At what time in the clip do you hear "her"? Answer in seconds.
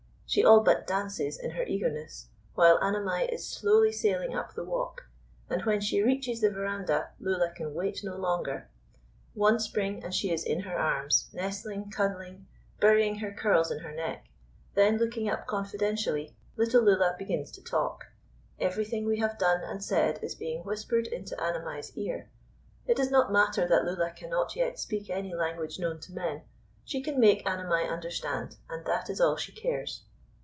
1.51-1.63, 10.61-10.79, 13.15-13.33, 13.79-13.91